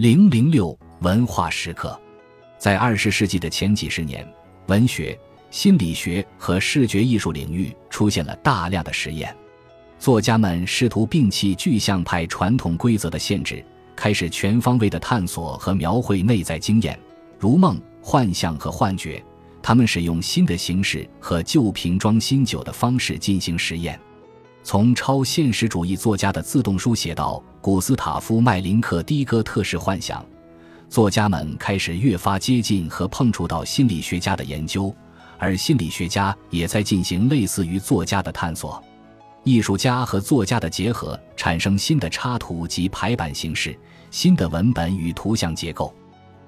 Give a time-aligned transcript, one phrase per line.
[0.00, 2.00] 零零六文化时刻，
[2.56, 4.26] 在二十世纪的前几十年，
[4.66, 5.14] 文学、
[5.50, 9.36] 心理学和视觉艺术领域出现了大量的实验。
[9.98, 13.62] 作家们试图摒弃具象派传统规则的限制，
[13.94, 16.98] 开始全方位的探索和描绘内在经验，
[17.38, 19.22] 如梦、幻象和幻觉。
[19.62, 24.00] 他们使用新的形式和旧瓶装新酒的方式进行实验。
[24.62, 30.24] 从超现实主义作家的自动书写到古斯塔夫·麦林克的哥特式幻想，
[30.88, 34.94] 作家们开始越发接近和碰触到心理学家的研究，
[35.38, 38.82] 而心理学家也在进行类似于作家的探索。
[39.42, 43.76] 艺术家和作家的结合产生新的插图及排版形式、
[44.10, 45.94] 新的文本与图像结构。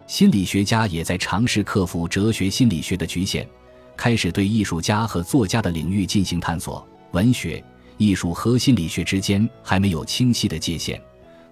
[0.06, 3.48] 心理学家也在尝试克服哲学心理学的局限，
[3.96, 6.86] 开始对艺术家和作家的领域进行探索。
[7.12, 7.64] 文学。
[8.04, 11.00] 艺术和心理学之间还没有清晰的界限，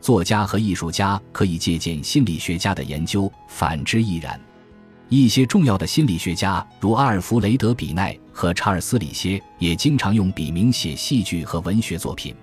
[0.00, 4.38] 作家和艺术家可以借鉴心理学家的研究，反之亦然。
[5.08, 12.34] 一些重要的心理学家，如阿尔弗雷德·比奈和查尔斯·里歇，也经常用笔名写戏剧和文学作品，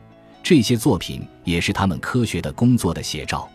[0.42, 3.50] 这些作品也是他们科学的工作的写照。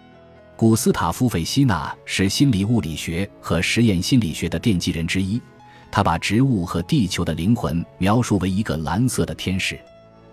[0.56, 5.40] 古斯塔夫·费希纳是心理物理学和实验心理学的奠基人之一，
[5.90, 9.78] 他把植物和地球的灵魂描述为一个蓝色的天使。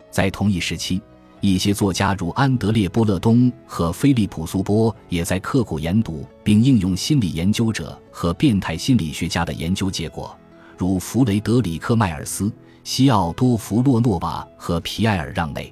[0.10, 1.02] 在同一时期，
[1.42, 10.38] 一些作家如安德烈·波勒东和菲利普·苏波也在刻苦研读并应用心理研究者和变态心理学家的研究结果，
[10.78, 12.52] 如弗雷德里克·迈尔斯、
[12.84, 15.72] 西奥多弗·洛诺瓦和皮埃尔·让内。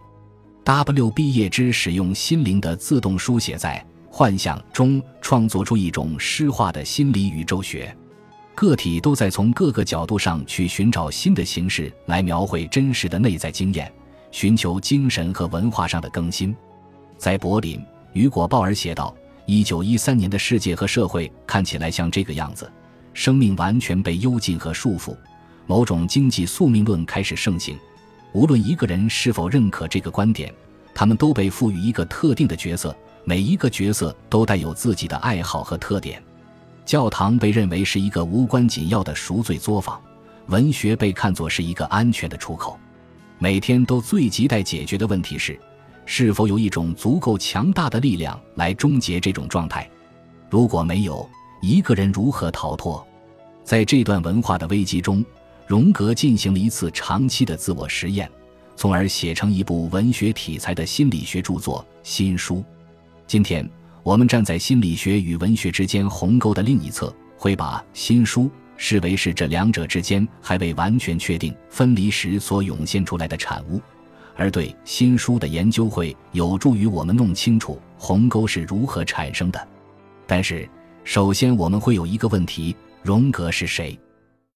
[0.63, 1.09] W.
[1.11, 7.95] 毕业之使用心灵的自动书写在幻想中，创作出一种诗化的心理宇宙学。
[8.53, 13.89] 个体都在从各个角度上去寻找新的形式来描绘真实的内在经验。
[14.31, 16.55] 寻求精神和文化上的更新，
[17.17, 17.83] 在柏林，
[18.13, 22.71] 雨果·鲍尔写道：“一九一三年的世界和社会看起来像这个样子，
[23.13, 25.15] 生命完全被幽禁和束缚，
[25.65, 27.77] 某种经济宿命论开始盛行。
[28.33, 30.53] 无论一个人是否认可这个观点，
[30.93, 36.21] 他们都被赋予一个特定的角色，每一个角色都带有自己的爱好和特点。
[36.85, 39.99] 教堂被认为是一个无关紧要的赎罪作坊，
[40.47, 42.77] 文学被看作是一个安全的出口。”
[43.39, 45.59] 每天都最亟待解决的问题是：
[46.05, 49.87] 是否有一种足够强大的力量来终结这种状态？
[50.49, 51.29] 如果没有，
[51.61, 53.05] 一个人如何逃脱？
[53.63, 55.23] 在这段文化的危机中，
[55.67, 58.27] 荣格进行了一次长期的自我实验，
[58.75, 62.55] 从而写成一部文学题材的心理学著作《新书》。
[63.27, 63.69] 今天，
[64.01, 68.43] 我们站在心理学与文学之间鸿沟的另一侧，会把《新书》。
[68.77, 73.81] 视为是这两者之间还未完全确定分离时所涌现出来的产物，
[74.35, 79.67] 而对新书的研究会有助于我们弄清楚鸿沟是如何产生的。
[80.25, 80.69] 但是，
[81.03, 83.97] 首先我们会有一个问题：荣格是谁？